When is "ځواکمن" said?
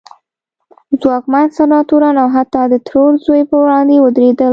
1.01-1.47